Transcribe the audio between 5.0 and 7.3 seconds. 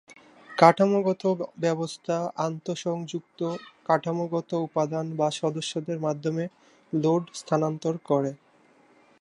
বা সদস্যদের মাধ্যমে লোড